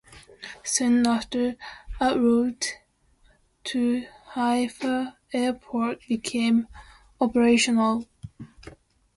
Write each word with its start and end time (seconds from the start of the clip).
Soon 0.63 1.05
after, 1.05 1.55
a 1.99 2.19
route 2.19 2.79
to 3.65 4.03
Haifa 4.33 5.15
Airport 5.31 5.99
became 6.07 6.67
operational. 7.19 8.07